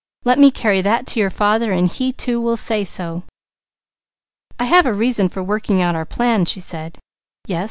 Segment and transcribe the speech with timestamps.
[0.25, 3.21] Let me carry that to your father, and he too will say so."
[4.57, 6.97] "I have a reason for working out our plan," she said.
[7.45, 7.59] "Yes?